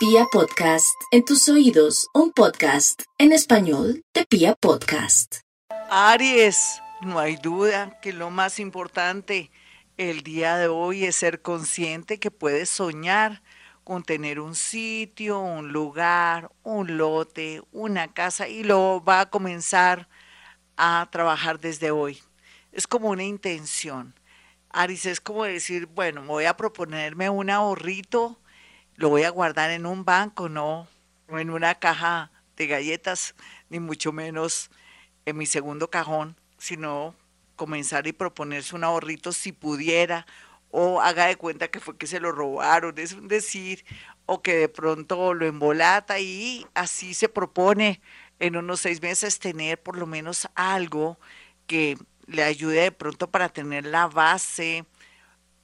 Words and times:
Pia 0.00 0.24
Podcast, 0.32 0.98
en 1.10 1.26
tus 1.26 1.46
oídos, 1.50 2.08
un 2.14 2.32
podcast 2.32 3.02
en 3.18 3.32
español 3.32 4.02
de 4.14 4.24
Pia 4.24 4.54
Podcast. 4.54 5.40
Aries, 5.90 6.80
no 7.02 7.18
hay 7.18 7.36
duda 7.36 8.00
que 8.00 8.14
lo 8.14 8.30
más 8.30 8.60
importante 8.60 9.50
el 9.98 10.22
día 10.22 10.56
de 10.56 10.68
hoy 10.68 11.04
es 11.04 11.16
ser 11.16 11.42
consciente 11.42 12.18
que 12.18 12.30
puedes 12.30 12.70
soñar 12.70 13.42
con 13.84 14.02
tener 14.02 14.40
un 14.40 14.54
sitio, 14.54 15.38
un 15.38 15.70
lugar, 15.70 16.50
un 16.62 16.96
lote, 16.96 17.60
una 17.70 18.14
casa 18.14 18.48
y 18.48 18.64
lo 18.64 19.04
va 19.04 19.20
a 19.20 19.28
comenzar 19.28 20.08
a 20.78 21.10
trabajar 21.12 21.60
desde 21.60 21.90
hoy. 21.90 22.22
Es 22.72 22.86
como 22.86 23.10
una 23.10 23.24
intención. 23.24 24.14
Aries 24.70 25.04
es 25.04 25.20
como 25.20 25.44
decir, 25.44 25.84
bueno, 25.88 26.22
voy 26.22 26.46
a 26.46 26.56
proponerme 26.56 27.28
un 27.28 27.50
ahorrito 27.50 28.39
lo 29.00 29.08
voy 29.08 29.22
a 29.22 29.30
guardar 29.30 29.70
en 29.70 29.86
un 29.86 30.04
banco, 30.04 30.50
no, 30.50 30.86
en 31.28 31.48
una 31.48 31.74
caja 31.76 32.30
de 32.54 32.66
galletas, 32.66 33.34
ni 33.70 33.80
mucho 33.80 34.12
menos 34.12 34.70
en 35.24 35.38
mi 35.38 35.46
segundo 35.46 35.88
cajón, 35.88 36.36
sino 36.58 37.14
comenzar 37.56 38.06
y 38.06 38.12
proponerse 38.12 38.76
un 38.76 38.84
ahorrito 38.84 39.32
si 39.32 39.52
pudiera, 39.52 40.26
o 40.70 41.00
haga 41.00 41.28
de 41.28 41.36
cuenta 41.36 41.68
que 41.68 41.80
fue 41.80 41.96
que 41.96 42.06
se 42.06 42.20
lo 42.20 42.30
robaron, 42.30 42.98
es 42.98 43.14
un 43.14 43.26
decir, 43.26 43.86
o 44.26 44.42
que 44.42 44.54
de 44.54 44.68
pronto 44.68 45.32
lo 45.32 45.46
embolata 45.46 46.20
y 46.20 46.66
así 46.74 47.14
se 47.14 47.30
propone 47.30 48.02
en 48.38 48.54
unos 48.54 48.80
seis 48.80 49.00
meses 49.00 49.38
tener 49.38 49.82
por 49.82 49.96
lo 49.96 50.06
menos 50.06 50.46
algo 50.54 51.18
que 51.66 51.96
le 52.26 52.42
ayude 52.42 52.82
de 52.82 52.92
pronto 52.92 53.30
para 53.30 53.48
tener 53.48 53.86
la 53.86 54.08
base 54.08 54.84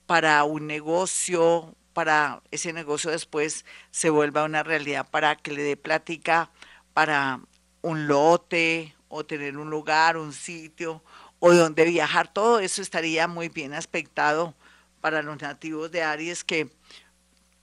para 0.07 0.43
un 0.45 0.67
negocio, 0.67 1.77
para 1.97 2.43
ese 2.51 2.75
negocio 2.75 3.11
después 3.11 3.65
se 3.91 4.11
vuelva 4.11 4.45
una 4.45 4.63
realidad 4.63 5.09
para 5.11 5.35
que 5.35 5.51
le 5.51 5.63
dé 5.63 5.79
plática 5.79 6.51
para 6.93 7.41
un 7.81 8.07
lote 8.07 8.95
o 9.09 9.25
tener 9.25 9.57
un 9.57 9.71
lugar, 9.71 10.19
un 10.19 10.35
sitio 10.35 11.03
o 11.39 11.55
donde 11.55 11.87
viajar. 11.87 12.31
Todo 12.31 12.59
eso 12.61 12.83
estaría 12.83 13.29
muy 13.29 13.49
bien 13.49 13.73
aspectado 13.73 14.55
para 15.01 15.23
los 15.23 15.41
nativos 15.41 15.91
de 15.91 16.03
Aries 16.03 16.45
que 16.45 16.71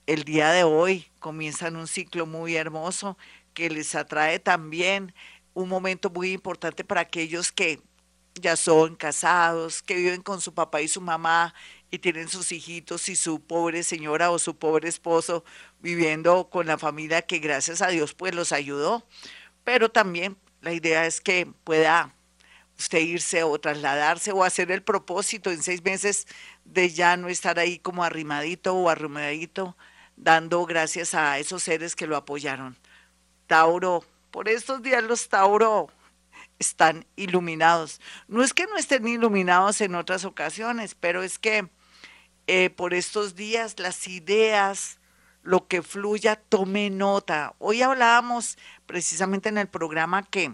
el 0.08 0.24
día 0.24 0.50
de 0.50 0.64
hoy 0.64 1.06
comienzan 1.20 1.76
un 1.76 1.86
ciclo 1.86 2.26
muy 2.26 2.56
hermoso 2.56 3.16
que 3.52 3.70
les 3.70 3.94
atrae 3.94 4.40
también 4.40 5.14
un 5.52 5.68
momento 5.68 6.10
muy 6.10 6.32
importante 6.32 6.82
para 6.82 7.02
aquellos 7.02 7.52
que 7.52 7.80
ya 8.34 8.56
son 8.56 8.96
casados, 8.96 9.80
que 9.80 9.94
viven 9.94 10.22
con 10.22 10.40
su 10.40 10.52
papá 10.52 10.80
y 10.80 10.88
su 10.88 11.00
mamá 11.00 11.54
y 11.94 11.98
tienen 11.98 12.28
sus 12.28 12.50
hijitos 12.52 13.08
y 13.08 13.16
su 13.16 13.40
pobre 13.40 13.82
señora 13.84 14.30
o 14.30 14.38
su 14.38 14.56
pobre 14.56 14.88
esposo 14.88 15.44
viviendo 15.80 16.50
con 16.50 16.66
la 16.66 16.76
familia 16.76 17.22
que 17.22 17.38
gracias 17.38 17.82
a 17.82 17.88
Dios 17.88 18.14
pues 18.14 18.34
los 18.34 18.52
ayudó. 18.52 19.06
Pero 19.62 19.90
también 19.90 20.36
la 20.60 20.72
idea 20.72 21.06
es 21.06 21.20
que 21.20 21.46
pueda 21.64 22.12
usted 22.78 22.98
irse 22.98 23.44
o 23.44 23.58
trasladarse 23.58 24.32
o 24.32 24.42
hacer 24.42 24.72
el 24.72 24.82
propósito 24.82 25.50
en 25.50 25.62
seis 25.62 25.84
meses 25.84 26.26
de 26.64 26.90
ya 26.90 27.16
no 27.16 27.28
estar 27.28 27.58
ahí 27.60 27.78
como 27.78 28.02
arrimadito 28.02 28.74
o 28.74 28.88
arrumadito, 28.88 29.76
dando 30.16 30.66
gracias 30.66 31.14
a 31.14 31.38
esos 31.38 31.62
seres 31.62 31.94
que 31.94 32.08
lo 32.08 32.16
apoyaron. 32.16 32.76
Tauro, 33.46 34.04
por 34.32 34.48
estos 34.48 34.82
días 34.82 35.04
los 35.04 35.28
Tauro 35.28 35.90
están 36.58 37.06
iluminados. 37.14 38.00
No 38.26 38.42
es 38.42 38.52
que 38.52 38.66
no 38.66 38.76
estén 38.76 39.06
iluminados 39.06 39.80
en 39.80 39.94
otras 39.94 40.24
ocasiones, 40.24 40.96
pero 40.96 41.22
es 41.22 41.38
que 41.38 41.68
eh, 42.46 42.70
por 42.70 42.94
estos 42.94 43.34
días 43.34 43.78
las 43.78 44.06
ideas, 44.06 44.98
lo 45.42 45.66
que 45.66 45.82
fluya, 45.82 46.36
tome 46.36 46.90
nota. 46.90 47.54
Hoy 47.58 47.82
hablábamos 47.82 48.58
precisamente 48.86 49.48
en 49.48 49.58
el 49.58 49.68
programa 49.68 50.22
que 50.22 50.52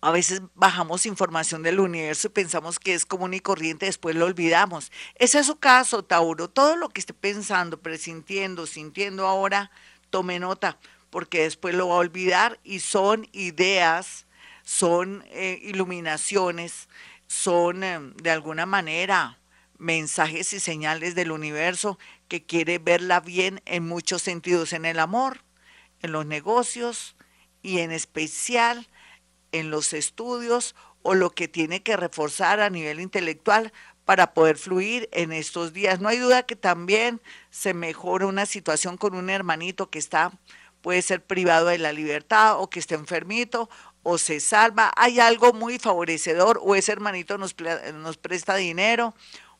a 0.00 0.10
veces 0.10 0.42
bajamos 0.54 1.06
información 1.06 1.62
del 1.62 1.80
universo 1.80 2.28
y 2.28 2.30
pensamos 2.30 2.78
que 2.78 2.94
es 2.94 3.04
común 3.04 3.34
y 3.34 3.40
corriente, 3.40 3.86
después 3.86 4.14
lo 4.14 4.26
olvidamos. 4.26 4.92
Ese 5.16 5.40
es 5.40 5.46
su 5.46 5.56
caso, 5.56 6.04
Tauro. 6.04 6.48
Todo 6.48 6.76
lo 6.76 6.88
que 6.88 7.00
esté 7.00 7.14
pensando, 7.14 7.80
presintiendo, 7.80 8.66
sintiendo 8.66 9.26
ahora, 9.26 9.70
tome 10.10 10.38
nota, 10.38 10.78
porque 11.10 11.42
después 11.42 11.74
lo 11.74 11.88
va 11.88 11.96
a 11.96 11.98
olvidar 11.98 12.60
y 12.62 12.80
son 12.80 13.28
ideas, 13.32 14.26
son 14.62 15.24
eh, 15.30 15.58
iluminaciones, 15.62 16.88
son 17.26 17.82
eh, 17.82 17.98
de 18.22 18.30
alguna 18.30 18.66
manera 18.66 19.38
mensajes 19.78 20.52
y 20.52 20.60
señales 20.60 21.14
del 21.14 21.30
universo 21.30 21.98
que 22.26 22.44
quiere 22.44 22.78
verla 22.78 23.20
bien 23.20 23.62
en 23.64 23.86
muchos 23.86 24.22
sentidos, 24.22 24.72
en 24.72 24.84
el 24.84 24.98
amor, 24.98 25.44
en 26.02 26.12
los 26.12 26.26
negocios 26.26 27.16
y 27.62 27.78
en 27.78 27.92
especial 27.92 28.88
en 29.52 29.70
los 29.70 29.92
estudios 29.92 30.74
o 31.02 31.14
lo 31.14 31.30
que 31.30 31.48
tiene 31.48 31.82
que 31.82 31.96
reforzar 31.96 32.60
a 32.60 32.70
nivel 32.70 33.00
intelectual 33.00 33.72
para 34.04 34.34
poder 34.34 34.56
fluir 34.56 35.08
en 35.12 35.32
estos 35.32 35.72
días. 35.72 36.00
No 36.00 36.08
hay 36.08 36.18
duda 36.18 36.44
que 36.44 36.56
también 36.56 37.20
se 37.50 37.74
mejora 37.74 38.26
una 38.26 38.46
situación 38.46 38.96
con 38.96 39.14
un 39.14 39.30
hermanito 39.30 39.90
que 39.90 39.98
está, 39.98 40.32
puede 40.80 41.02
ser 41.02 41.24
privado 41.24 41.66
de 41.66 41.78
la 41.78 41.92
libertad 41.92 42.60
o 42.60 42.70
que 42.70 42.78
esté 42.78 42.94
enfermito 42.94 43.68
o 44.02 44.18
se 44.18 44.40
salva. 44.40 44.92
Hay 44.96 45.20
algo 45.20 45.52
muy 45.52 45.78
favorecedor 45.78 46.60
o 46.62 46.74
ese 46.74 46.92
hermanito 46.92 47.36
nos, 47.38 47.54
nos 47.94 48.16
presta 48.16 48.56
dinero 48.56 49.14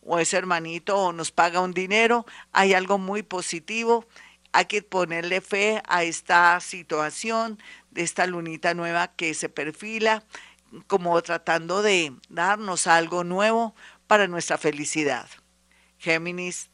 o 0.08 0.18
ese 0.18 0.38
hermanito 0.38 1.12
nos 1.12 1.30
paga 1.30 1.60
un 1.60 1.72
dinero, 1.72 2.24
hay 2.52 2.72
algo 2.72 2.96
muy 2.96 3.22
positivo. 3.22 4.06
Hay 4.52 4.64
que 4.64 4.82
ponerle 4.82 5.42
fe 5.42 5.82
a 5.86 6.02
esta 6.02 6.58
situación 6.60 7.58
de 7.90 8.02
esta 8.02 8.26
lunita 8.26 8.72
nueva 8.72 9.08
que 9.08 9.34
se 9.34 9.50
perfila, 9.50 10.24
como 10.86 11.20
tratando 11.20 11.82
de 11.82 12.14
darnos 12.30 12.86
algo 12.86 13.22
nuevo 13.22 13.74
para 14.06 14.26
nuestra 14.26 14.56
felicidad. 14.56 15.28
Géminis, 15.98 16.70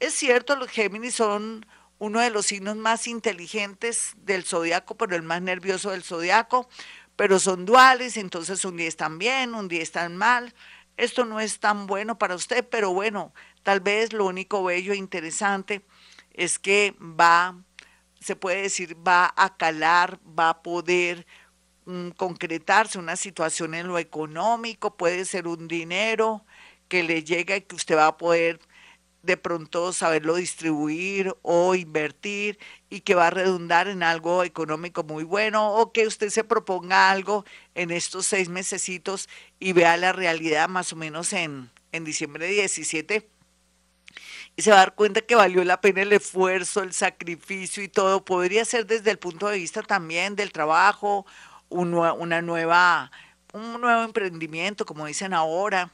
es 0.00 0.14
cierto, 0.14 0.56
los 0.56 0.68
Géminis 0.68 1.14
son 1.14 1.64
uno 1.98 2.18
de 2.20 2.30
los 2.30 2.46
signos 2.46 2.76
más 2.76 3.06
inteligentes 3.06 4.14
del 4.16 4.44
zodiaco, 4.44 4.96
pero 4.96 5.14
el 5.14 5.22
más 5.22 5.42
nervioso 5.42 5.90
del 5.90 6.02
zodiaco, 6.02 6.68
pero 7.14 7.38
son 7.38 7.64
duales, 7.64 8.16
entonces 8.16 8.64
un 8.64 8.76
día 8.76 8.88
están 8.88 9.18
bien, 9.18 9.54
un 9.54 9.68
día 9.68 9.82
están 9.82 10.16
mal, 10.16 10.54
esto 10.98 11.24
no 11.24 11.40
es 11.40 11.60
tan 11.60 11.86
bueno 11.86 12.18
para 12.18 12.34
usted, 12.34 12.68
pero 12.68 12.92
bueno, 12.92 13.32
tal 13.62 13.80
vez 13.80 14.12
lo 14.12 14.26
único 14.26 14.64
bello 14.64 14.92
e 14.92 14.96
interesante 14.96 15.82
es 16.34 16.58
que 16.58 16.94
va, 17.00 17.56
se 18.20 18.34
puede 18.34 18.62
decir, 18.62 18.96
va 18.96 19.32
a 19.36 19.56
calar, 19.56 20.18
va 20.26 20.50
a 20.50 20.62
poder 20.62 21.24
mm, 21.86 22.10
concretarse 22.10 22.98
una 22.98 23.14
situación 23.14 23.74
en 23.74 23.86
lo 23.86 23.96
económico, 23.96 24.96
puede 24.96 25.24
ser 25.24 25.46
un 25.46 25.68
dinero 25.68 26.44
que 26.88 27.04
le 27.04 27.22
llega 27.22 27.56
y 27.56 27.62
que 27.62 27.76
usted 27.76 27.96
va 27.96 28.08
a 28.08 28.16
poder 28.16 28.58
de 29.28 29.36
pronto 29.36 29.92
saberlo 29.92 30.36
distribuir 30.36 31.36
o 31.42 31.74
invertir 31.74 32.58
y 32.88 33.02
que 33.02 33.14
va 33.14 33.26
a 33.26 33.30
redundar 33.30 33.86
en 33.86 34.02
algo 34.02 34.42
económico 34.42 35.04
muy 35.04 35.22
bueno 35.22 35.74
o 35.74 35.92
que 35.92 36.06
usted 36.06 36.30
se 36.30 36.44
proponga 36.44 37.10
algo 37.10 37.44
en 37.74 37.90
estos 37.90 38.24
seis 38.24 38.48
mesecitos 38.48 39.28
y 39.60 39.74
vea 39.74 39.98
la 39.98 40.12
realidad 40.12 40.66
más 40.70 40.94
o 40.94 40.96
menos 40.96 41.34
en, 41.34 41.70
en 41.92 42.04
diciembre 42.04 42.48
17 42.48 43.28
y 44.56 44.62
se 44.62 44.70
va 44.70 44.76
a 44.78 44.80
dar 44.80 44.94
cuenta 44.94 45.20
que 45.20 45.34
valió 45.34 45.62
la 45.62 45.82
pena 45.82 46.00
el 46.00 46.12
esfuerzo, 46.14 46.82
el 46.82 46.94
sacrificio 46.94 47.82
y 47.82 47.88
todo. 47.88 48.24
Podría 48.24 48.64
ser 48.64 48.86
desde 48.86 49.10
el 49.10 49.18
punto 49.18 49.46
de 49.48 49.58
vista 49.58 49.82
también 49.82 50.36
del 50.36 50.52
trabajo, 50.52 51.26
una 51.68 52.42
nueva, 52.42 53.12
un 53.52 53.80
nuevo 53.80 54.02
emprendimiento, 54.02 54.86
como 54.86 55.06
dicen 55.06 55.34
ahora, 55.34 55.92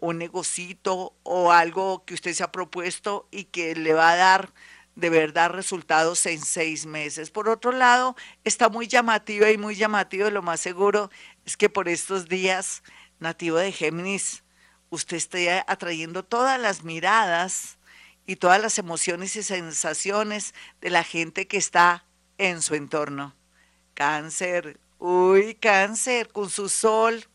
un 0.00 0.18
negocito 0.18 1.14
o 1.22 1.52
algo 1.52 2.04
que 2.04 2.14
usted 2.14 2.32
se 2.32 2.42
ha 2.42 2.52
propuesto 2.52 3.28
y 3.30 3.44
que 3.44 3.74
le 3.74 3.94
va 3.94 4.10
a 4.10 4.16
dar 4.16 4.52
de 4.96 5.10
verdad 5.10 5.50
resultados 5.50 6.24
en 6.26 6.40
seis 6.40 6.86
meses. 6.86 7.30
Por 7.30 7.48
otro 7.48 7.72
lado, 7.72 8.16
está 8.44 8.68
muy 8.68 8.86
llamativa 8.86 9.50
y 9.50 9.58
muy 9.58 9.74
llamativo, 9.74 10.30
lo 10.30 10.42
más 10.42 10.60
seguro 10.60 11.10
es 11.44 11.56
que 11.56 11.68
por 11.68 11.88
estos 11.88 12.28
días, 12.28 12.82
nativo 13.18 13.56
de 13.56 13.72
Géminis, 13.72 14.44
usted 14.90 15.16
esté 15.16 15.64
atrayendo 15.66 16.24
todas 16.24 16.60
las 16.60 16.84
miradas 16.84 17.78
y 18.26 18.36
todas 18.36 18.60
las 18.60 18.78
emociones 18.78 19.36
y 19.36 19.42
sensaciones 19.42 20.54
de 20.80 20.90
la 20.90 21.02
gente 21.02 21.46
que 21.46 21.56
está 21.56 22.04
en 22.38 22.62
su 22.62 22.74
entorno. 22.74 23.34
Cáncer, 23.94 24.78
uy, 24.98 25.54
cáncer, 25.54 26.28
con 26.28 26.48
su 26.48 26.68
sol, 26.68 27.26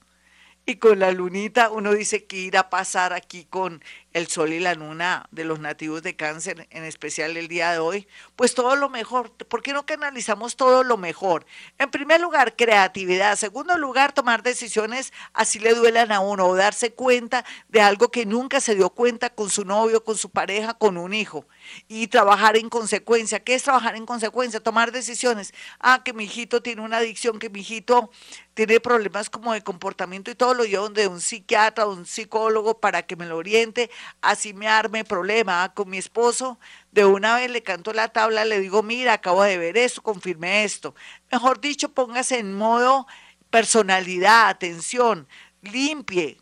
y 0.69 0.75
con 0.75 0.99
la 0.99 1.11
lunita 1.11 1.71
uno 1.71 1.93
dice 1.93 2.25
que 2.25 2.37
ir 2.37 2.55
a 2.55 2.69
pasar 2.69 3.11
aquí 3.13 3.45
con 3.49 3.83
el 4.13 4.27
sol 4.27 4.53
y 4.53 4.59
la 4.59 4.73
luna 4.73 5.27
de 5.31 5.43
los 5.43 5.59
nativos 5.59 6.01
de 6.01 6.15
cáncer, 6.15 6.67
en 6.71 6.83
especial 6.83 7.37
el 7.37 7.47
día 7.47 7.71
de 7.71 7.79
hoy, 7.79 8.07
pues 8.35 8.55
todo 8.55 8.75
lo 8.75 8.89
mejor. 8.89 9.31
¿Por 9.31 9.61
qué 9.61 9.73
no 9.73 9.85
canalizamos 9.85 10.55
todo 10.55 10.83
lo 10.83 10.97
mejor? 10.97 11.45
En 11.77 11.91
primer 11.91 12.19
lugar, 12.19 12.55
creatividad. 12.55 13.35
Segundo 13.35 13.77
lugar, 13.77 14.13
tomar 14.13 14.43
decisiones 14.43 15.13
así 15.33 15.59
le 15.59 15.73
duelan 15.73 16.11
a 16.11 16.19
uno 16.19 16.47
o 16.47 16.55
darse 16.55 16.91
cuenta 16.93 17.45
de 17.67 17.81
algo 17.81 18.09
que 18.09 18.25
nunca 18.25 18.59
se 18.61 18.75
dio 18.75 18.89
cuenta 18.89 19.29
con 19.29 19.49
su 19.49 19.65
novio, 19.65 20.03
con 20.03 20.17
su 20.17 20.29
pareja, 20.29 20.73
con 20.73 20.97
un 20.97 21.13
hijo 21.13 21.45
y 21.87 22.07
trabajar 22.07 22.57
en 22.57 22.69
consecuencia. 22.69 23.43
¿Qué 23.43 23.55
es 23.55 23.63
trabajar 23.63 23.95
en 23.95 24.05
consecuencia? 24.05 24.59
Tomar 24.59 24.91
decisiones. 24.91 25.53
Ah, 25.79 26.01
que 26.03 26.13
mi 26.13 26.23
hijito 26.25 26.61
tiene 26.61 26.81
una 26.81 26.97
adicción, 26.97 27.39
que 27.39 27.49
mi 27.49 27.59
hijito 27.59 28.09
tiene 28.53 28.79
problemas 28.79 29.29
como 29.29 29.53
de 29.53 29.61
comportamiento 29.61 30.31
y 30.31 30.35
todo 30.35 30.53
lo 30.53 30.65
llevo 30.65 30.89
de 30.89 31.07
un 31.07 31.21
psiquiatra, 31.21 31.87
un 31.87 32.05
psicólogo 32.05 32.79
para 32.79 33.03
que 33.03 33.15
me 33.15 33.25
lo 33.25 33.37
oriente, 33.37 33.89
así 34.21 34.53
me 34.53 34.67
arme 34.67 35.03
problema 35.03 35.73
con 35.73 35.89
mi 35.89 35.97
esposo. 35.97 36.59
De 36.91 37.05
una 37.05 37.35
vez 37.35 37.49
le 37.51 37.63
canto 37.63 37.93
la 37.93 38.09
tabla, 38.09 38.45
le 38.45 38.59
digo, 38.59 38.83
mira, 38.83 39.13
acabo 39.13 39.43
de 39.43 39.57
ver 39.57 39.77
esto, 39.77 40.01
confirme 40.01 40.63
esto. 40.63 40.95
Mejor 41.31 41.61
dicho, 41.61 41.89
póngase 41.89 42.39
en 42.39 42.55
modo 42.55 43.07
personalidad, 43.49 44.49
atención, 44.49 45.27
limpie, 45.61 46.37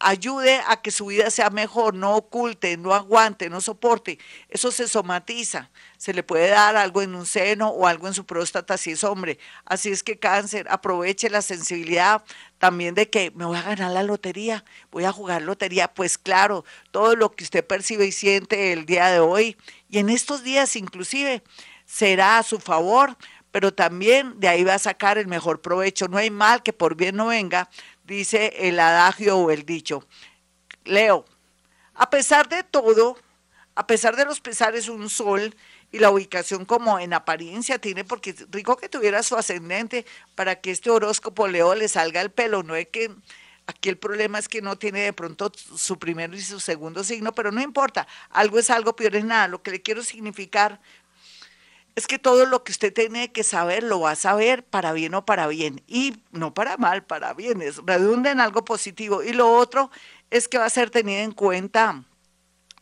ayude 0.00 0.60
a 0.66 0.80
que 0.80 0.90
su 0.90 1.06
vida 1.06 1.30
sea 1.30 1.50
mejor, 1.50 1.94
no 1.94 2.16
oculte, 2.16 2.76
no 2.76 2.94
aguante, 2.94 3.50
no 3.50 3.60
soporte. 3.60 4.18
Eso 4.48 4.72
se 4.72 4.88
somatiza. 4.88 5.70
Se 5.98 6.14
le 6.14 6.22
puede 6.22 6.48
dar 6.48 6.76
algo 6.76 7.02
en 7.02 7.14
un 7.14 7.26
seno 7.26 7.68
o 7.68 7.86
algo 7.86 8.08
en 8.08 8.14
su 8.14 8.24
próstata 8.24 8.78
si 8.78 8.92
es 8.92 9.04
hombre. 9.04 9.38
Así 9.66 9.90
es 9.90 10.02
que 10.02 10.18
cáncer, 10.18 10.66
aproveche 10.70 11.28
la 11.28 11.42
sensibilidad 11.42 12.24
también 12.58 12.94
de 12.94 13.08
que 13.08 13.30
me 13.34 13.44
voy 13.44 13.58
a 13.58 13.62
ganar 13.62 13.92
la 13.92 14.02
lotería, 14.02 14.64
voy 14.90 15.04
a 15.04 15.12
jugar 15.12 15.42
lotería. 15.42 15.92
Pues 15.92 16.16
claro, 16.16 16.64
todo 16.90 17.14
lo 17.14 17.30
que 17.32 17.44
usted 17.44 17.64
percibe 17.64 18.06
y 18.06 18.12
siente 18.12 18.72
el 18.72 18.86
día 18.86 19.08
de 19.08 19.20
hoy 19.20 19.56
y 19.88 19.98
en 19.98 20.08
estos 20.08 20.42
días 20.42 20.74
inclusive 20.76 21.42
será 21.84 22.38
a 22.38 22.42
su 22.42 22.58
favor 22.58 23.16
pero 23.50 23.72
también 23.72 24.38
de 24.38 24.48
ahí 24.48 24.64
va 24.64 24.74
a 24.74 24.78
sacar 24.78 25.18
el 25.18 25.26
mejor 25.26 25.60
provecho. 25.60 26.08
No 26.08 26.18
hay 26.18 26.30
mal 26.30 26.62
que 26.62 26.72
por 26.72 26.94
bien 26.94 27.16
no 27.16 27.26
venga, 27.26 27.68
dice 28.10 28.52
el 28.58 28.80
adagio 28.80 29.38
o 29.38 29.50
el 29.50 29.64
dicho. 29.64 30.04
Leo, 30.84 31.24
a 31.94 32.10
pesar 32.10 32.48
de 32.48 32.64
todo, 32.64 33.16
a 33.74 33.86
pesar 33.86 34.16
de 34.16 34.24
los 34.24 34.40
pesares, 34.40 34.88
un 34.88 35.08
sol 35.08 35.54
y 35.92 35.98
la 35.98 36.10
ubicación 36.10 36.64
como 36.64 36.98
en 36.98 37.14
apariencia 37.14 37.78
tiene, 37.78 38.04
porque 38.04 38.34
rico 38.50 38.76
que 38.76 38.88
tuviera 38.88 39.22
su 39.22 39.36
ascendente 39.36 40.04
para 40.34 40.60
que 40.60 40.72
este 40.72 40.90
horóscopo 40.90 41.46
Leo 41.46 41.74
le 41.74 41.88
salga 41.88 42.20
el 42.20 42.30
pelo, 42.30 42.62
no 42.62 42.74
es 42.74 42.88
que 42.88 43.10
aquí 43.66 43.88
el 43.88 43.96
problema 43.96 44.38
es 44.38 44.48
que 44.48 44.60
no 44.60 44.76
tiene 44.76 45.00
de 45.02 45.12
pronto 45.12 45.52
su 45.54 45.98
primero 45.98 46.34
y 46.34 46.40
su 46.40 46.58
segundo 46.58 47.04
signo, 47.04 47.32
pero 47.32 47.52
no 47.52 47.60
importa, 47.60 48.08
algo 48.30 48.58
es 48.58 48.70
algo, 48.70 48.96
peor 48.96 49.14
es 49.14 49.24
nada, 49.24 49.46
lo 49.46 49.62
que 49.62 49.70
le 49.70 49.82
quiero 49.82 50.02
significar 50.02 50.80
es 51.94 52.06
que 52.06 52.18
todo 52.18 52.46
lo 52.46 52.64
que 52.64 52.72
usted 52.72 52.92
tiene 52.92 53.32
que 53.32 53.44
saber 53.44 53.82
lo 53.82 54.00
va 54.00 54.12
a 54.12 54.16
saber 54.16 54.64
para 54.64 54.92
bien 54.92 55.14
o 55.14 55.24
para 55.24 55.46
bien 55.46 55.82
y 55.86 56.22
no 56.30 56.54
para 56.54 56.76
mal, 56.76 57.04
para 57.04 57.34
bien, 57.34 57.62
es, 57.62 57.78
redunda 57.84 58.30
en 58.30 58.40
algo 58.40 58.64
positivo. 58.64 59.22
Y 59.22 59.32
lo 59.32 59.52
otro 59.52 59.90
es 60.30 60.48
que 60.48 60.58
va 60.58 60.66
a 60.66 60.70
ser 60.70 60.90
tenido 60.90 61.20
en 61.20 61.32
cuenta 61.32 62.04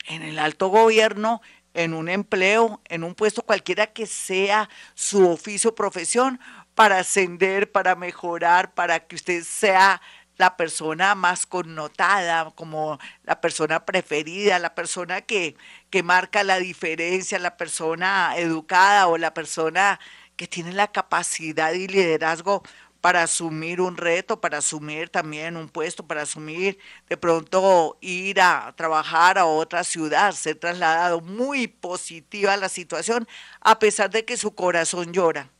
en 0.09 0.23
el 0.23 0.39
alto 0.39 0.69
gobierno, 0.69 1.41
en 1.75 1.95
un 1.95 2.09
empleo, 2.09 2.81
en 2.87 3.05
un 3.05 3.15
puesto 3.15 3.43
cualquiera 3.43 3.89
que 3.89 4.07
sea 4.07 4.69
su 4.95 5.29
oficio 5.29 5.71
o 5.71 5.75
profesión, 5.75 6.41
para 6.75 6.99
ascender, 6.99 7.73
para 7.73 7.97
mejorar, 7.97 8.73
para 8.73 9.01
que 9.01 9.17
usted 9.17 9.43
sea 9.43 10.01
la 10.39 10.57
persona 10.57 11.15
más 11.15 11.47
connotada, 11.47 12.51
como 12.55 12.99
la 13.25 13.41
persona 13.41 13.85
preferida, 13.85 14.59
la 14.59 14.75
persona 14.75 15.21
que, 15.23 15.57
que 15.91 16.03
marca 16.03 16.45
la 16.45 16.59
diferencia, 16.59 17.39
la 17.39 17.57
persona 17.57 18.35
educada 18.37 19.09
o 19.09 19.19
la 19.19 19.35
persona 19.35 20.01
que 20.37 20.47
tiene 20.47 20.73
la 20.73 20.93
capacidad 20.93 21.73
y 21.73 21.89
liderazgo 21.89 22.63
para 23.01 23.23
asumir 23.23 23.81
un 23.81 23.97
reto, 23.97 24.41
para 24.41 24.59
asumir 24.59 25.09
también 25.09 25.57
un 25.57 25.69
puesto, 25.69 26.07
para 26.07 26.23
asumir 26.23 26.79
de 27.09 27.17
pronto 27.17 27.97
ir 28.01 28.41
a 28.41 28.73
trabajar 28.77 29.39
a 29.39 29.47
otra 29.47 29.85
ciudad, 29.85 30.33
ser 30.33 30.57
trasladado. 30.57 31.21
Muy 31.21 31.69
positiva 31.69 32.57
la 32.57 32.69
situación, 32.69 33.27
a 33.61 33.79
pesar 33.79 34.11
de 34.11 34.25
que 34.25 34.37
su 34.37 34.55
corazón 34.55 35.13
llora. 35.13 35.51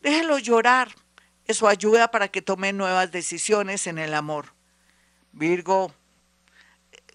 Déjelo 0.00 0.38
llorar, 0.38 0.94
eso 1.46 1.68
ayuda 1.68 2.10
para 2.10 2.28
que 2.28 2.42
tome 2.42 2.72
nuevas 2.72 3.12
decisiones 3.12 3.86
en 3.86 3.98
el 3.98 4.14
amor. 4.14 4.54
Virgo, 5.32 5.94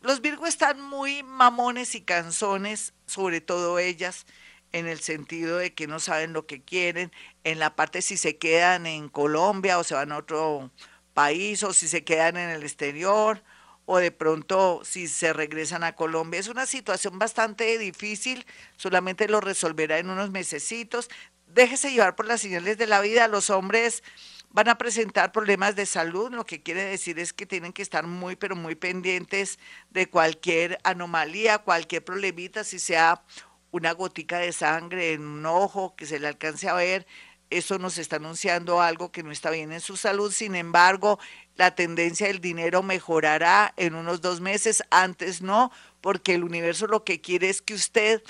los 0.01 0.22
Virgo 0.22 0.48
están 0.48 0.81
muy 0.81 1.24
mamones 1.24 1.95
y 1.95 2.01
canzones, 2.01 2.94
sobre 3.06 3.42
todo 3.42 3.80
ellas, 3.80 4.25
en 4.72 4.88
el 4.88 5.00
sentido 5.00 5.57
de 5.57 5.74
que 5.74 5.88
no 5.88 6.00
saben 6.00 6.33
lo 6.33 6.45
que 6.45 6.62
quieren, 6.62 7.12
en 7.44 7.60
la 7.60 7.75
parte 7.75 8.01
si 8.01 8.18
se 8.18 8.38
quedan 8.38 8.86
en 8.86 9.10
Colombia 9.10 9.78
o 9.78 9.83
se 9.83 9.95
van 9.95 10.12
a 10.12 10.18
otro 10.18 10.72
país 11.13 11.63
o 11.63 11.74
si 11.74 11.88
se 11.88 12.04
quedan 12.04 12.38
en 12.38 12.50
el 12.50 12.63
exterior 12.63 13.44
o 13.86 13.98
de 13.98 14.12
pronto 14.12 14.81
si 14.86 15.07
se 15.07 15.34
regresan 15.34 15.84
a 15.84 15.95
Colombia. 15.95 16.39
Es 16.39 16.48
una 16.48 16.66
situación 16.66 17.19
bastante 17.19 17.77
difícil, 17.77 18.45
solamente 18.77 19.27
lo 19.27 19.42
resolverá 19.42 20.00
en 20.00 20.10
unos 20.10 20.31
mesecitos 20.31 21.10
déjese 21.53 21.92
llevar 21.92 22.15
por 22.15 22.25
las 22.25 22.42
señales 22.42 22.77
de 22.77 22.88
la 22.88 23.01
vida. 23.01 23.27
Los 23.27 23.50
hombres 23.50 24.03
van 24.50 24.69
a 24.69 24.77
presentar 24.77 25.31
problemas 25.31 25.75
de 25.75 25.86
salud, 25.86 26.31
lo 26.31 26.45
que 26.45 26.62
quiere 26.62 26.83
decir 26.83 27.19
es 27.19 27.31
que 27.33 27.45
tienen 27.45 27.71
que 27.71 27.81
estar 27.81 28.06
muy, 28.06 28.36
pero 28.36 28.56
muy 28.56 28.75
pendientes 28.75 29.59
de 29.92 30.09
cualquier 30.09 30.77
anomalía, 30.83 31.59
cualquier 31.59 32.03
problemita, 32.03 32.63
si 32.63 32.80
sea 32.80 33.24
una 33.71 33.94
gotica 33.94 34.39
de 34.39 34.51
sangre 34.51 35.13
en 35.13 35.21
un 35.21 35.45
ojo 35.45 35.95
que 35.95 36.06
se 36.06 36.19
le 36.19 36.27
alcance 36.27 36.68
a 36.68 36.74
ver, 36.74 37.07
eso 37.50 37.80
nos 37.80 37.98
está 37.98 38.18
anunciando 38.18 38.81
algo 38.81 39.12
que 39.12 39.24
no 39.24 39.31
está 39.31 39.50
bien 39.51 39.71
en 39.71 39.81
su 39.81 39.98
salud. 39.98 40.31
Sin 40.31 40.56
embargo, 40.56 41.19
la 41.56 41.75
tendencia 41.75 42.27
del 42.27 42.39
dinero 42.39 42.81
mejorará 42.81 43.74
en 43.77 43.95
unos 43.95 44.21
dos 44.21 44.42
meses, 44.42 44.83
antes 44.89 45.42
no, 45.42 45.71
porque 46.01 46.33
el 46.33 46.44
universo 46.44 46.88
lo 46.88 47.03
que 47.03 47.21
quiere 47.21 47.50
es 47.50 47.62
que 47.62 47.74
usted 47.74 48.24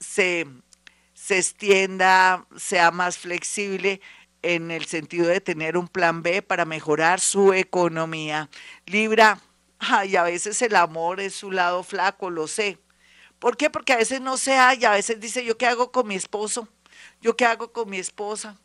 se 0.00 0.46
se 1.22 1.38
extienda, 1.38 2.44
sea 2.56 2.90
más 2.90 3.16
flexible 3.16 4.00
en 4.42 4.72
el 4.72 4.86
sentido 4.86 5.28
de 5.28 5.40
tener 5.40 5.76
un 5.76 5.86
plan 5.86 6.20
B 6.20 6.42
para 6.42 6.64
mejorar 6.64 7.20
su 7.20 7.52
economía. 7.52 8.50
Libra, 8.86 9.40
ay, 9.78 10.16
a 10.16 10.24
veces 10.24 10.60
el 10.62 10.74
amor 10.74 11.20
es 11.20 11.32
su 11.32 11.52
lado 11.52 11.84
flaco, 11.84 12.28
lo 12.28 12.48
sé. 12.48 12.80
¿Por 13.38 13.56
qué? 13.56 13.70
Porque 13.70 13.92
a 13.92 13.98
veces 13.98 14.20
no 14.20 14.36
se 14.36 14.56
halla, 14.56 14.90
a 14.90 14.96
veces 14.96 15.20
dice, 15.20 15.44
¿yo 15.44 15.56
qué 15.56 15.66
hago 15.66 15.92
con 15.92 16.08
mi 16.08 16.16
esposo? 16.16 16.66
¿Yo 17.20 17.36
qué 17.36 17.44
hago 17.46 17.72
con 17.72 17.88
mi 17.88 17.98
esposa? 17.98 18.58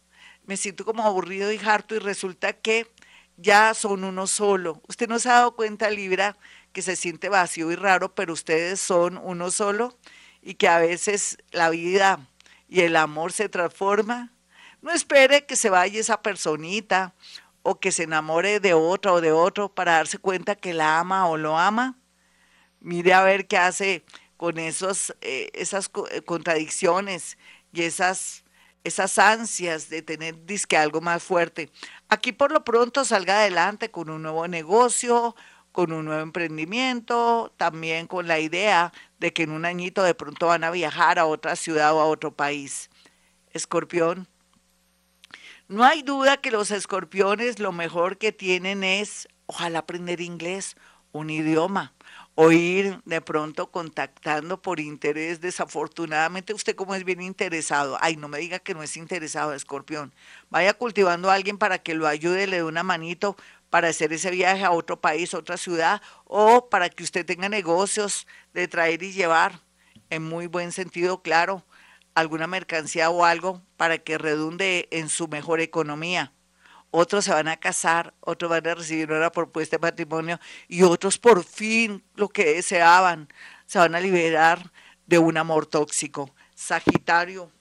Me 0.48 0.58
siento 0.58 0.84
como 0.84 1.04
aburrido 1.04 1.54
y 1.54 1.60
harto 1.64 1.94
y 1.94 2.00
resulta 2.00 2.54
que 2.54 2.92
ya 3.36 3.76
son 3.76 4.04
uno 4.04 4.26
solo. 4.26 4.82
Usted 4.88 5.08
no 5.08 5.20
se 5.20 5.30
ha 5.30 5.34
dado 5.34 5.56
cuenta, 5.56 5.92
Libra, 5.92 6.36
que 6.74 6.82
se 6.82 6.96
siente 6.96 7.30
vacío 7.30 7.72
y 7.72 7.76
raro, 7.76 8.16
pero 8.16 8.34
ustedes 8.34 8.80
son 8.80 9.20
uno 9.20 9.52
solo 9.52 9.96
y 10.42 10.56
que 10.56 10.68
a 10.68 10.80
veces 10.80 11.38
la 11.52 11.70
vida 11.70 12.28
y 12.68 12.82
el 12.82 12.96
amor 12.96 13.32
se 13.32 13.50
transforma. 13.50 14.34
No 14.82 14.92
espere 14.92 15.46
que 15.46 15.56
se 15.56 15.70
vaya 15.70 16.00
esa 16.00 16.22
personita 16.22 17.14
o 17.64 17.80
que 17.80 17.92
se 17.92 18.04
enamore 18.04 18.60
de 18.60 18.74
otra 18.74 19.14
o 19.14 19.22
de 19.22 19.32
otro 19.32 19.74
para 19.74 19.94
darse 19.94 20.18
cuenta 20.18 20.56
que 20.56 20.74
la 20.74 21.00
ama 21.00 21.28
o 21.28 21.38
lo 21.38 21.58
ama. 21.58 21.98
Mire 22.80 23.14
a 23.14 23.24
ver 23.24 23.48
qué 23.48 23.58
hace 23.58 24.06
con 24.38 24.60
esos, 24.60 25.16
eh, 25.22 25.50
esas 25.54 25.90
eh, 26.12 26.22
contradicciones 26.22 27.38
y 27.74 27.82
esas, 27.82 28.46
esas 28.84 29.18
ansias 29.18 29.90
de 29.90 30.02
tener 30.02 30.46
disque 30.46 30.78
algo 30.78 31.02
más 31.02 31.24
fuerte. 31.24 31.72
Aquí 32.08 32.32
por 32.32 32.52
lo 32.52 32.64
pronto 32.64 33.04
salga 33.04 33.40
adelante 33.40 33.92
con 33.92 34.10
un 34.10 34.22
nuevo 34.22 34.48
negocio, 34.48 35.36
con 35.78 35.92
un 35.92 36.06
nuevo 36.06 36.24
emprendimiento, 36.24 37.54
también 37.56 38.08
con 38.08 38.28
la 38.28 38.40
idea 38.40 38.92
de 39.20 39.32
que 39.32 39.44
en 39.44 39.52
un 39.52 39.64
añito 39.64 40.02
de 40.02 40.16
pronto 40.16 40.48
van 40.48 40.64
a 40.64 40.72
viajar 40.72 41.20
a 41.20 41.28
otra 41.28 41.56
ciudad 41.56 41.94
o 41.94 42.00
a 42.00 42.06
otro 42.06 42.34
país. 42.34 42.90
Escorpión. 43.52 44.28
No 45.68 45.84
hay 45.84 46.02
duda 46.02 46.38
que 46.38 46.50
los 46.50 46.72
escorpiones 46.72 47.60
lo 47.60 47.74
mejor 47.74 48.18
que 48.18 48.32
tienen 48.32 48.84
es, 48.84 49.28
ojalá 49.46 49.78
aprender 49.78 50.20
inglés, 50.20 50.78
un 51.12 51.30
idioma, 51.30 51.94
o 52.40 52.52
ir 52.52 53.02
de 53.06 53.20
pronto 53.20 53.72
contactando 53.72 54.62
por 54.62 54.80
interés. 54.80 55.42
Desafortunadamente, 55.42 56.54
usted 56.54 56.76
como 56.76 56.94
es 56.94 57.04
bien 57.04 57.20
interesado, 57.20 57.98
ay, 58.00 58.16
no 58.16 58.28
me 58.28 58.38
diga 58.38 58.60
que 58.60 58.76
no 58.76 58.84
es 58.84 58.96
interesado, 58.96 59.56
escorpión. 59.56 60.14
Vaya 60.52 60.76
cultivando 60.76 61.32
a 61.32 61.34
alguien 61.34 61.58
para 61.58 61.80
que 61.80 61.96
lo 61.96 62.06
ayude, 62.08 62.46
le 62.46 62.58
dé 62.58 62.64
una 62.64 62.84
manito 62.84 63.36
para 63.72 63.88
hacer 63.88 64.14
ese 64.14 64.30
viaje 64.30 64.64
a 64.64 64.72
otro 64.72 65.02
país, 65.02 65.34
otra 65.34 65.58
ciudad, 65.58 66.00
o 66.26 66.70
para 66.70 66.90
que 66.90 67.04
usted 67.04 67.26
tenga 67.26 67.50
negocios 67.50 68.28
de 68.54 68.68
traer 68.68 69.02
y 69.02 69.14
llevar, 69.14 69.62
en 70.12 70.24
muy 70.24 70.46
buen 70.46 70.72
sentido, 70.72 71.24
claro, 71.24 71.66
alguna 72.14 72.46
mercancía 72.46 73.10
o 73.10 73.26
algo 73.26 73.64
para 73.78 73.98
que 73.98 74.20
redunde 74.20 74.88
en 74.92 75.10
su 75.10 75.28
mejor 75.28 75.60
economía. 75.60 76.34
Otros 76.92 77.26
se 77.26 77.32
van 77.32 77.48
a 77.48 77.58
casar, 77.58 78.14
otros 78.22 78.50
van 78.50 78.68
a 78.68 78.76
recibir 78.76 79.12
una 79.12 79.32
propuesta 79.32 79.78
de 79.78 79.82
matrimonio 79.82 80.40
y 80.68 80.84
otros 80.84 81.18
por 81.18 81.44
fin 81.44 82.04
lo 82.16 82.30
que 82.30 82.56
deseaban, 82.56 83.28
se 83.66 83.80
van 83.80 83.96
a 83.96 84.00
liberar 84.00 84.72
de 85.06 85.18
un 85.18 85.38
amor 85.38 85.66
tóxico. 85.66 86.34
Sagitario. 86.56 87.52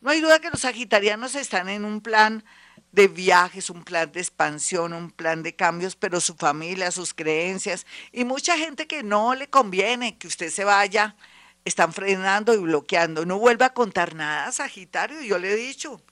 No 0.00 0.10
hay 0.10 0.20
duda 0.20 0.40
que 0.40 0.50
los 0.50 0.60
sagitarianos 0.60 1.34
están 1.34 1.68
en 1.68 1.84
un 1.84 2.00
plan 2.00 2.44
de 2.92 3.08
viajes, 3.08 3.70
un 3.70 3.84
plan 3.84 4.12
de 4.12 4.20
expansión, 4.20 4.92
un 4.92 5.10
plan 5.10 5.42
de 5.42 5.56
cambios, 5.56 5.96
pero 5.96 6.20
su 6.20 6.34
familia, 6.34 6.90
sus 6.90 7.14
creencias 7.14 7.86
y 8.12 8.24
mucha 8.24 8.56
gente 8.58 8.86
que 8.86 9.02
no 9.02 9.34
le 9.34 9.48
conviene 9.48 10.18
que 10.18 10.26
usted 10.26 10.50
se 10.50 10.64
vaya, 10.64 11.16
están 11.64 11.92
frenando 11.92 12.52
y 12.54 12.58
bloqueando. 12.58 13.24
No 13.24 13.38
vuelva 13.38 13.66
a 13.66 13.74
contar 13.74 14.14
nada, 14.14 14.52
Sagitario, 14.52 15.22
yo 15.22 15.38
le 15.38 15.52
he 15.52 15.56
dicho, 15.56 16.02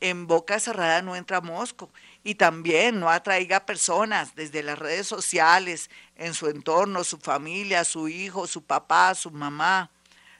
en 0.00 0.26
boca 0.26 0.60
cerrada 0.60 1.02
no 1.02 1.16
entra 1.16 1.40
mosco. 1.40 1.90
Y 2.24 2.34
también 2.34 3.00
no 3.00 3.10
atraiga 3.10 3.66
personas 3.66 4.34
desde 4.34 4.62
las 4.62 4.78
redes 4.78 5.06
sociales, 5.06 5.90
en 6.16 6.34
su 6.34 6.48
entorno, 6.48 7.04
su 7.04 7.18
familia, 7.18 7.84
su 7.84 8.08
hijo, 8.08 8.46
su 8.46 8.62
papá, 8.62 9.14
su 9.14 9.30
mamá, 9.30 9.90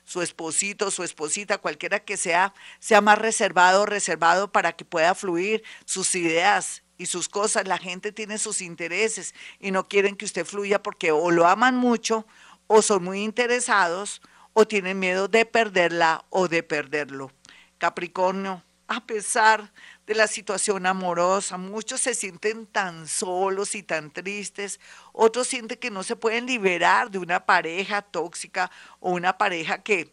su 0.04 0.22
esposito, 0.22 0.90
su 0.90 1.02
esposita, 1.02 1.58
cualquiera 1.58 2.00
que 2.00 2.16
sea, 2.16 2.54
sea 2.78 3.00
más 3.00 3.18
reservado, 3.18 3.86
reservado 3.86 4.50
para 4.50 4.72
que 4.72 4.84
pueda 4.84 5.14
fluir 5.14 5.62
sus 5.84 6.14
ideas 6.14 6.82
y 6.98 7.06
sus 7.06 7.28
cosas. 7.28 7.66
La 7.66 7.78
gente 7.78 8.12
tiene 8.12 8.38
sus 8.38 8.62
intereses 8.62 9.34
y 9.60 9.70
no 9.70 9.88
quieren 9.88 10.16
que 10.16 10.25
usted 10.25 10.46
fluya 10.46 10.82
porque 10.82 11.12
o 11.12 11.30
lo 11.30 11.46
aman 11.46 11.76
mucho 11.76 12.26
o 12.68 12.82
son 12.82 13.04
muy 13.04 13.22
interesados 13.22 14.22
o 14.52 14.66
tienen 14.66 14.98
miedo 14.98 15.28
de 15.28 15.44
perderla 15.44 16.25
o 16.30 16.48
de 16.48 16.62
perderlo. 16.62 17.30
Capricornio, 17.78 18.62
a 18.88 19.05
pesar 19.07 19.73
de 20.07 20.14
la 20.14 20.26
situación 20.26 20.87
amorosa, 20.87 21.57
muchos 21.57 22.00
se 22.00 22.14
sienten 22.14 22.66
tan 22.66 23.09
solos 23.09 23.75
y 23.75 23.83
tan 23.83 24.11
tristes, 24.12 24.81
otros 25.12 25.49
sienten 25.49 25.78
que 25.78 25.90
no 25.90 26.02
se 26.02 26.16
pueden 26.16 26.47
liberar 26.47 27.11
de 27.11 27.19
una 27.19 27.45
pareja 27.45 28.02
tóxica 28.02 28.71
o 29.00 29.11
una 29.11 29.37
pareja 29.38 29.83
que 29.83 30.12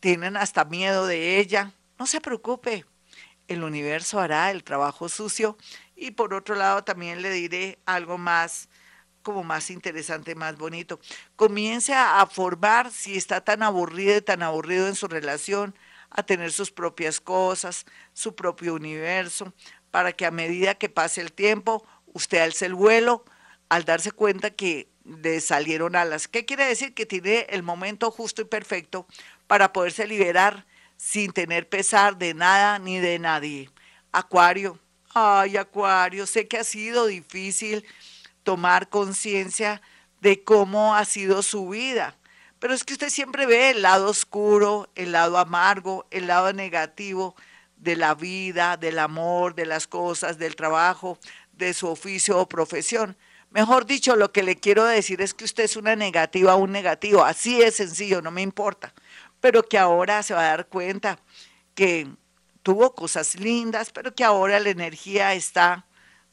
tienen 0.00 0.36
hasta 0.36 0.64
miedo 0.64 1.06
de 1.06 1.38
ella. 1.38 1.72
No 1.98 2.06
se 2.06 2.20
preocupe, 2.20 2.84
el 3.46 3.62
universo 3.62 4.20
hará 4.20 4.50
el 4.50 4.64
trabajo 4.64 5.08
sucio 5.08 5.56
y 5.96 6.10
por 6.12 6.34
otro 6.34 6.54
lado 6.54 6.84
también 6.84 7.22
le 7.22 7.30
diré 7.30 7.78
algo 7.86 8.18
más 8.18 8.68
como 9.22 9.44
más 9.44 9.70
interesante, 9.70 10.34
más 10.34 10.56
bonito. 10.56 11.00
Comience 11.36 11.92
a, 11.92 12.24
formar 12.26 12.90
si 12.90 13.16
está 13.16 13.42
tan 13.42 13.62
aburrido 13.62 14.16
y 14.16 14.22
tan 14.22 14.42
aburrido 14.42 14.88
en 14.88 14.94
su 14.94 15.06
relación, 15.06 15.74
a 16.10 16.22
tener 16.22 16.52
sus 16.52 16.70
propias 16.70 17.20
cosas, 17.20 17.86
su 18.12 18.34
propio 18.34 18.74
universo, 18.74 19.52
para 19.90 20.12
que 20.12 20.26
a 20.26 20.30
medida 20.30 20.74
que 20.74 20.88
pase 20.88 21.20
el 21.20 21.32
tiempo, 21.32 21.86
usted 22.12 22.38
alce 22.38 22.66
el 22.66 22.74
vuelo 22.74 23.24
al 23.68 23.84
darse 23.84 24.12
cuenta 24.12 24.50
que 24.50 24.88
le 25.04 25.40
salieron 25.40 25.96
alas. 25.96 26.28
¿Qué 26.28 26.44
quiere 26.44 26.66
decir? 26.66 26.94
Que 26.94 27.06
tiene 27.06 27.46
el 27.50 27.62
momento 27.62 28.10
justo 28.10 28.42
y 28.42 28.46
perfecto 28.46 29.06
para 29.46 29.72
poderse 29.72 30.06
liberar 30.06 30.66
sin 30.96 31.32
tener 31.32 31.68
pesar 31.68 32.18
de 32.18 32.34
nada 32.34 32.78
ni 32.78 32.98
de 32.98 33.18
nadie. 33.18 33.70
Acuario, 34.12 34.78
ay 35.14 35.56
Acuario, 35.56 36.26
sé 36.26 36.48
que 36.48 36.58
ha 36.58 36.64
sido 36.64 37.06
difícil 37.06 37.84
tomar 38.42 38.88
conciencia 38.88 39.80
de 40.20 40.42
cómo 40.42 40.94
ha 40.94 41.04
sido 41.04 41.42
su 41.42 41.68
vida 41.68 42.16
pero 42.58 42.74
es 42.74 42.84
que 42.84 42.94
usted 42.94 43.10
siempre 43.10 43.46
ve 43.46 43.70
el 43.70 43.82
lado 43.82 44.08
oscuro, 44.08 44.88
el 44.94 45.12
lado 45.12 45.38
amargo, 45.38 46.06
el 46.10 46.26
lado 46.26 46.52
negativo 46.52 47.36
de 47.76 47.96
la 47.96 48.14
vida, 48.14 48.76
del 48.76 48.98
amor, 48.98 49.54
de 49.54 49.66
las 49.66 49.86
cosas, 49.86 50.38
del 50.38 50.56
trabajo, 50.56 51.18
de 51.52 51.72
su 51.74 51.88
oficio 51.88 52.38
o 52.38 52.48
profesión. 52.48 53.16
Mejor 53.50 53.86
dicho, 53.86 54.16
lo 54.16 54.32
que 54.32 54.42
le 54.42 54.56
quiero 54.56 54.84
decir 54.84 55.22
es 55.22 55.32
que 55.34 55.44
usted 55.44 55.64
es 55.64 55.76
una 55.76 55.96
negativa 55.96 56.54
o 56.54 56.58
un 56.58 56.72
negativo. 56.72 57.24
Así 57.24 57.62
es 57.62 57.76
sencillo, 57.76 58.20
no 58.20 58.30
me 58.30 58.42
importa. 58.42 58.92
Pero 59.40 59.62
que 59.62 59.78
ahora 59.78 60.22
se 60.22 60.34
va 60.34 60.40
a 60.40 60.48
dar 60.48 60.66
cuenta 60.66 61.18
que 61.74 62.08
tuvo 62.62 62.94
cosas 62.94 63.36
lindas, 63.36 63.90
pero 63.90 64.14
que 64.14 64.24
ahora 64.24 64.60
la 64.60 64.70
energía 64.70 65.32
está 65.34 65.86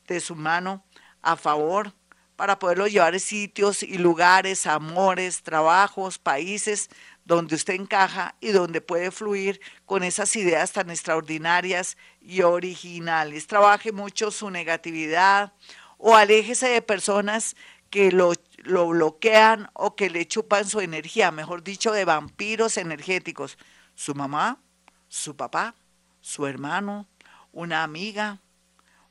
de 0.07 0.19
su 0.19 0.35
mano 0.35 0.83
a 1.21 1.35
favor 1.35 1.93
para 2.35 2.59
poderlo 2.59 2.87
llevar 2.87 3.15
a 3.15 3.19
sitios 3.19 3.83
y 3.83 3.97
lugares, 3.97 4.67
amores, 4.67 5.41
trabajos, 5.41 6.17
países 6.17 6.89
donde 7.23 7.55
usted 7.55 7.75
encaja 7.75 8.35
y 8.39 8.49
donde 8.49 8.81
puede 8.81 9.11
fluir 9.11 9.59
con 9.85 10.03
esas 10.03 10.35
ideas 10.35 10.71
tan 10.71 10.89
extraordinarias 10.89 11.97
y 12.21 12.41
originales. 12.41 13.47
Trabaje 13.47 13.91
mucho 13.91 14.31
su 14.31 14.49
negatividad 14.49 15.53
o 15.97 16.15
aléjese 16.15 16.67
de 16.67 16.81
personas 16.81 17.55
que 17.89 18.11
lo, 18.11 18.33
lo 18.57 18.89
bloquean 18.89 19.69
o 19.73 19.95
que 19.95 20.09
le 20.09 20.27
chupan 20.27 20.67
su 20.67 20.81
energía, 20.81 21.31
mejor 21.31 21.63
dicho, 21.63 21.91
de 21.93 22.05
vampiros 22.05 22.77
energéticos. 22.77 23.57
Su 23.95 24.13
mamá, 24.13 24.59
su 25.07 25.35
papá, 25.35 25.73
su 26.19 26.45
hermano, 26.45 27.07
una 27.53 27.83
amiga, 27.83 28.41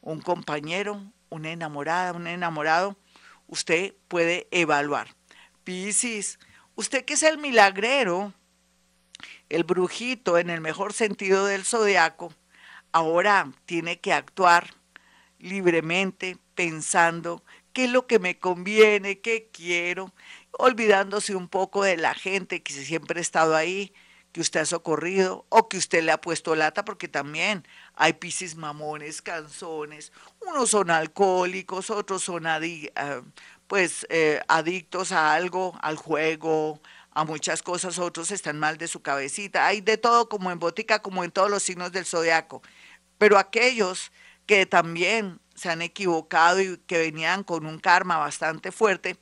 un 0.02 0.21
compañero, 0.21 1.02
una 1.31 1.50
enamorada, 1.50 2.12
un 2.12 2.26
enamorado 2.26 2.97
usted 3.46 3.94
puede 4.08 4.48
evaluar. 4.50 5.14
Piscis, 5.64 6.38
usted 6.74 7.04
que 7.04 7.14
es 7.14 7.22
el 7.22 7.38
milagrero, 7.38 8.34
el 9.48 9.64
brujito 9.64 10.38
en 10.38 10.50
el 10.50 10.60
mejor 10.60 10.92
sentido 10.92 11.46
del 11.46 11.64
zodiaco, 11.64 12.32
ahora 12.92 13.52
tiene 13.66 14.00
que 14.00 14.12
actuar 14.12 14.74
libremente 15.38 16.38
pensando 16.54 17.44
qué 17.72 17.84
es 17.84 17.90
lo 17.90 18.06
que 18.06 18.18
me 18.18 18.38
conviene, 18.38 19.20
qué 19.20 19.50
quiero, 19.52 20.12
olvidándose 20.52 21.34
un 21.34 21.48
poco 21.48 21.82
de 21.82 21.96
la 21.96 22.14
gente 22.14 22.62
que 22.62 22.72
siempre 22.72 23.18
ha 23.18 23.22
estado 23.22 23.56
ahí, 23.56 23.92
que 24.34 24.40
usted 24.40 24.62
ha 24.62 24.66
socorrido 24.66 25.46
o 25.48 25.68
que 25.68 25.76
usted 25.76 26.02
le 26.02 26.10
ha 26.10 26.20
puesto 26.20 26.56
lata, 26.56 26.84
porque 26.84 27.06
también 27.06 27.64
hay 27.94 28.14
piscis 28.14 28.56
mamones, 28.56 29.22
canzones, 29.22 30.10
unos 30.40 30.70
son 30.70 30.90
alcohólicos, 30.90 31.88
otros 31.88 32.24
son 32.24 32.48
ah, 32.48 32.58
pues 33.68 34.04
eh, 34.10 34.40
adictos 34.48 35.12
a 35.12 35.34
algo, 35.34 35.78
al 35.80 35.94
juego, 35.94 36.80
a 37.12 37.24
muchas 37.24 37.62
cosas, 37.62 38.00
otros 38.00 38.32
están 38.32 38.58
mal 38.58 38.76
de 38.76 38.88
su 38.88 39.02
cabecita. 39.02 39.68
Hay 39.68 39.80
de 39.80 39.98
todo 39.98 40.28
como 40.28 40.50
en 40.50 40.58
botica, 40.58 41.00
como 41.00 41.22
en 41.22 41.30
todos 41.30 41.48
los 41.48 41.62
signos 41.62 41.92
del 41.92 42.04
zodiaco. 42.04 42.60
Pero 43.18 43.38
aquellos 43.38 44.10
que 44.46 44.66
también 44.66 45.38
se 45.54 45.70
han 45.70 45.80
equivocado 45.80 46.60
y 46.60 46.76
que 46.88 46.98
venían 46.98 47.44
con 47.44 47.66
un 47.66 47.78
karma 47.78 48.16
bastante 48.16 48.72
fuerte, 48.72 49.16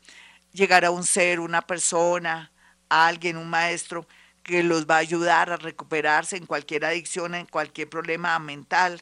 llegará 0.52 0.90
un 0.90 1.04
ser, 1.04 1.38
una 1.38 1.61
persona, 1.61 2.50
alguien, 2.88 3.37
un 3.37 3.50
maestro, 3.50 4.07
que 4.43 4.63
los 4.63 4.87
va 4.87 4.97
a 4.97 4.99
ayudar 4.99 5.51
a 5.51 5.57
recuperarse 5.57 6.37
en 6.37 6.47
cualquier 6.47 6.85
adicción, 6.85 7.35
en 7.35 7.47
cualquier 7.47 7.89
problema 7.89 8.39
mental. 8.39 9.01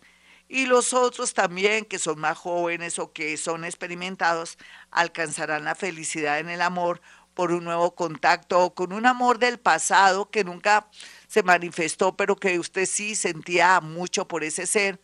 Y 0.49 0.67
los 0.67 0.93
otros 0.95 1.33
también, 1.35 1.85
que 1.85 1.99
son 1.99 2.19
más 2.19 2.37
jóvenes 2.37 2.99
o 2.99 3.13
que 3.13 3.37
son 3.37 3.65
experimentados, 3.65 4.59
alcanzarán 4.91 5.65
la 5.65 5.75
felicidad 5.75 6.41
en 6.41 6.49
el 6.49 6.61
amor 6.61 7.01
por 7.35 7.53
un 7.53 7.65
nuevo 7.65 7.95
contacto 7.95 8.59
o 8.59 8.75
con 8.75 8.93
un 8.93 9.07
amor 9.07 9.39
del 9.39 9.59
pasado 9.59 10.31
que 10.31 10.45
nunca 10.45 10.89
se 11.29 11.43
manifestó, 11.43 12.17
pero 12.17 12.37
que 12.37 12.59
usted 12.59 12.87
sí 12.87 13.15
sentía 13.15 13.81
mucho 13.81 14.27
por 14.27 14.45
ese 14.45 14.67
ser 14.67 15.01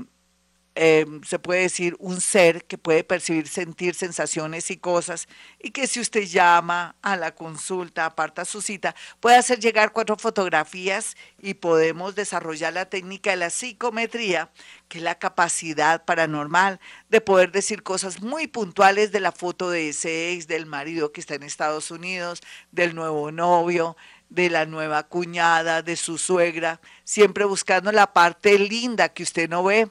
eh, 0.75 1.05
se 1.27 1.39
puede 1.39 1.61
decir, 1.61 1.97
un 1.99 2.23
ser 2.23 2.65
que 2.65 2.79
puede 2.79 3.05
percibir, 3.05 3.47
sentir 3.47 3.95
sensaciones 3.95 4.71
y 4.71 4.79
cosas, 4.79 5.29
y 5.61 5.71
que 5.71 5.87
si 5.87 6.01
usted 6.01 6.23
llama 6.23 6.97
a 7.03 7.17
la 7.17 7.35
consulta, 7.35 8.07
aparta 8.07 8.47
su 8.47 8.63
cita, 8.63 8.95
puede 9.21 9.37
hacer 9.37 9.61
llegar 9.61 9.93
cuatro 9.93 10.17
fotografías 10.17 11.15
y 11.39 11.55
podemos 11.55 12.15
desarrollar 12.15 12.73
la 12.73 12.87
técnica 12.87 13.31
de 13.33 13.37
la 13.37 13.51
psicometría, 13.51 14.51
que 14.89 14.99
es 14.99 15.05
la 15.05 15.19
capacidad 15.19 16.07
paranormal 16.07 16.81
de 17.11 17.21
poder 17.21 17.53
decir 17.53 17.83
cosas 17.83 18.23
muy 18.23 18.47
puntuales 18.47 19.13
de 19.13 19.21
la 19.21 19.33
foto 19.33 19.69
de 19.69 19.91
ese 19.91 20.33
ex, 20.33 20.47
del 20.47 20.65
marido 20.65 21.13
que 21.13 21.21
está 21.21 21.35
en 21.35 21.43
Estados 21.43 21.91
Unidos, 21.91 22.41
del 22.71 22.95
nuevo 22.95 23.31
novio, 23.31 23.95
de 24.35 24.49
la 24.49 24.65
nueva 24.65 25.03
cuñada, 25.03 25.83
de 25.83 25.95
su 25.95 26.17
suegra, 26.17 26.81
siempre 27.05 27.45
buscando 27.45 27.93
la 27.93 28.15
parte 28.15 28.59
linda 28.59 29.11
que 29.11 29.23
usted 29.23 29.49
no 29.49 29.63
ve 29.63 29.91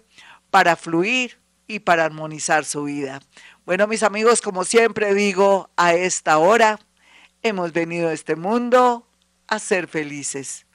para 0.50 0.76
fluir 0.76 1.40
y 1.68 1.80
para 1.80 2.06
armonizar 2.06 2.66
su 2.66 2.86
vida. 2.86 3.22
Bueno, 3.66 3.86
mis 3.86 4.02
amigos, 4.02 4.42
como 4.42 4.66
siempre 4.66 5.14
digo, 5.14 5.70
a 5.78 5.94
esta 5.94 6.40
hora 6.40 6.80
hemos 7.44 7.72
venido 7.72 8.10
a 8.10 8.14
este 8.14 8.36
mundo 8.36 9.08
a 9.48 9.60
ser 9.60 9.88
felices. 9.88 10.66